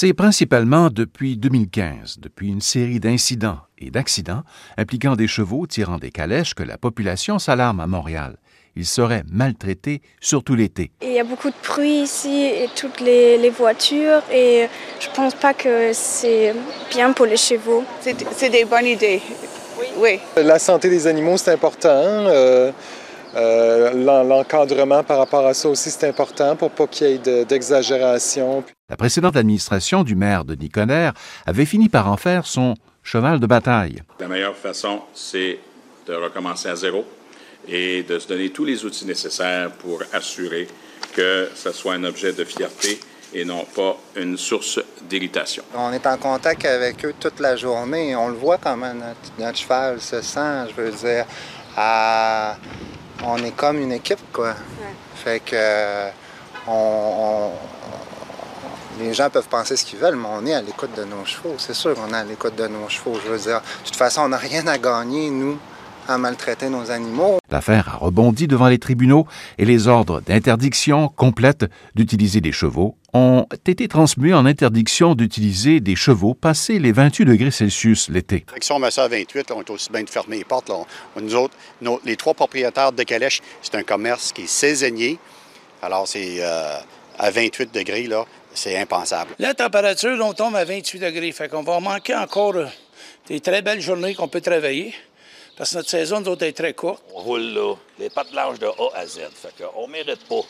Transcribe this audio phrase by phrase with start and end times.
[0.00, 4.44] C'est principalement depuis 2015, depuis une série d'incidents et d'accidents
[4.76, 8.36] impliquant des chevaux tirant des calèches que la population s'alarme à Montréal.
[8.76, 10.92] Ils seraient maltraités, surtout l'été.
[11.02, 14.68] Il y a beaucoup de bruit ici et toutes les, voitures et
[15.00, 16.54] je pense pas que c'est
[16.92, 17.82] bien pour les chevaux.
[18.00, 19.20] C'est des bonnes idées.
[19.96, 20.20] Oui.
[20.36, 21.88] La santé des animaux, c'est important.
[21.90, 22.70] Euh,
[23.38, 28.64] euh, l'encadrement par rapport à ça aussi, c'est important pour pas qu'il y ait d'exagération.
[28.90, 31.10] la précédente administration du maire de Niconer
[31.46, 34.02] avait fini par en faire son cheval de bataille.
[34.18, 35.58] La meilleure façon, c'est
[36.06, 37.04] de recommencer à zéro
[37.68, 40.66] et de se donner tous les outils nécessaires pour assurer
[41.14, 42.98] que ce soit un objet de fierté
[43.34, 45.62] et non pas une source d'irritation.
[45.74, 48.16] On est en contact avec eux toute la journée.
[48.16, 48.92] On le voit comment
[49.38, 51.26] notre, cheval se sent, je veux dire.
[53.24, 54.54] On est comme une équipe, quoi.
[55.14, 56.10] Fait que
[58.98, 61.54] les gens peuvent penser ce qu'ils veulent, mais on est à l'écoute de nos chevaux.
[61.58, 63.18] C'est sûr qu'on est à l'écoute de nos chevaux.
[63.24, 65.58] Je veux dire, de toute façon, on n'a rien à gagner, nous,
[66.08, 67.38] à maltraiter nos animaux.
[67.50, 69.26] L'affaire a rebondi devant les tribunaux
[69.58, 75.96] et les ordres d'interdiction complète d'utiliser des chevaux ont été transmués en interdiction d'utiliser des
[75.96, 78.44] chevaux passés les 28 degrés Celsius l'été.
[78.60, 80.70] Si on met ça à 28, on est aussi bien de fermer les portes.
[81.20, 81.54] Nous autres,
[82.04, 85.18] les trois propriétaires de calèches, c'est un commerce qui est saisonnier.
[85.80, 86.76] Alors, c'est euh,
[87.18, 89.30] à 28 degrés, là, c'est impensable.
[89.38, 91.32] La température, on tombe à 28 degrés.
[91.32, 92.66] Fait qu'on va manquer encore euh,
[93.28, 94.92] des très belles journées qu'on peut travailler.
[95.58, 97.02] Parce que notre saison, nous est très courte.
[97.12, 99.22] On roule là, les pattes blanches de A à Z.
[99.34, 100.42] Fait qu'on ne mérite pas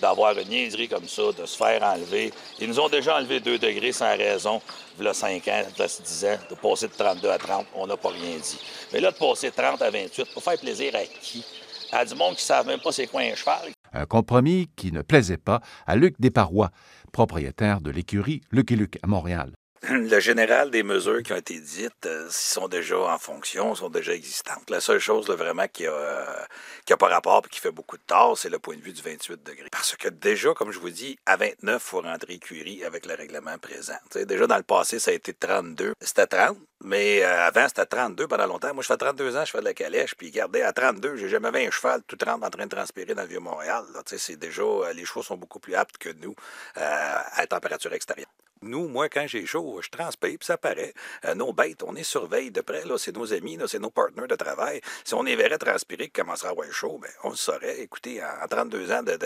[0.00, 2.32] d'avoir une niaiserie comme ça, de se faire enlever.
[2.58, 4.60] Ils nous ont déjà enlevé 2 degrés sans raison,
[4.98, 7.38] il y a 5 ans, il y a 10 ans, de passer de 32 à
[7.38, 8.58] 30, on n'a pas rien dit.
[8.92, 11.44] Mais là, de passer de 30 à 28, pour faire plaisir à qui?
[11.92, 13.70] À du monde qui ne savent même pas c'est quoi un cheval.
[13.92, 16.70] Un compromis qui ne plaisait pas à Luc Desparois,
[17.12, 19.52] propriétaire de l'écurie Luc et Luc à Montréal.
[19.90, 24.14] le général des mesures qui ont été dites euh, sont déjà en fonction, sont déjà
[24.14, 24.68] existantes.
[24.68, 28.36] La seule chose vraiment qui a, euh, pas rapport et qui fait beaucoup de tort,
[28.36, 29.68] c'est le point de vue du 28 degrés.
[29.70, 33.14] Parce que déjà, comme je vous dis, à 29, il faut rentrer écurie avec le
[33.14, 33.94] règlement présent.
[34.14, 35.92] déjà, dans le passé, ça a été 32.
[36.00, 38.74] C'était 30, mais euh, avant, c'était 32 pendant longtemps.
[38.74, 41.28] Moi, je fais 32 ans, je fais de la calèche, puis regardez, à 32, j'ai
[41.28, 43.84] jamais vu un cheval tout 30 en train de transpirer dans le Vieux-Montréal.
[44.06, 44.64] C'est déjà,
[44.94, 46.34] les chevaux sont beaucoup plus aptes que nous
[46.74, 48.35] à température extérieure.
[48.66, 50.92] Nous, moi, quand j'ai chaud, je transpire, puis ça paraît.
[51.24, 53.90] Euh, nos bêtes, on est surveille de près, là, c'est nos amis, là, c'est nos
[53.90, 54.80] partenaires de travail.
[55.04, 57.80] Si on les verrait transpirer, qui commencerait à avoir chaud, ben, on le saurait.
[57.80, 59.18] Écoutez, en, 32 ans de,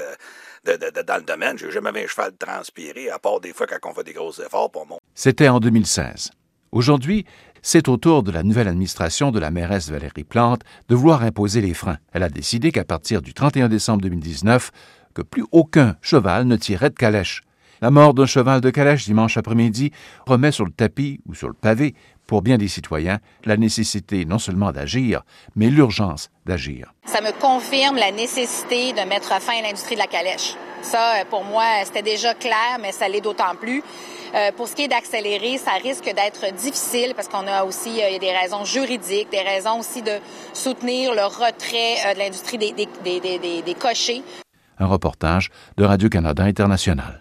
[1.03, 3.95] dans le domaine, j'ai jamais vu un cheval transpirer, à part des fois quand on
[3.95, 4.99] fait des gros efforts pour mon.
[5.15, 6.31] C'était en 2016.
[6.73, 7.25] Aujourd'hui,
[7.63, 11.61] c'est au tour de la nouvelle administration de la mairesse Valérie Plante de vouloir imposer
[11.61, 11.99] les freins.
[12.13, 14.71] Elle a décidé qu'à partir du 31 décembre 2019,
[15.15, 17.43] que plus aucun cheval ne tirait de calèche.
[17.83, 19.91] La mort d'un cheval de calèche dimanche après-midi
[20.27, 21.95] remet sur le tapis ou sur le pavé,
[22.27, 25.23] pour bien des citoyens, la nécessité non seulement d'agir,
[25.57, 26.93] mais l'urgence d'agir.
[27.07, 30.57] Ça me confirme la nécessité de mettre fin à l'industrie de la calèche.
[30.83, 33.83] Ça, pour moi, c'était déjà clair, mais ça l'est d'autant plus.
[34.35, 38.19] Euh, pour ce qui est d'accélérer, ça risque d'être difficile parce qu'on a aussi euh,
[38.19, 40.19] des raisons juridiques, des raisons aussi de
[40.53, 44.23] soutenir le retrait euh, de l'industrie des, des, des, des, des cochers.
[44.79, 47.21] Un reportage de Radio-Canada International.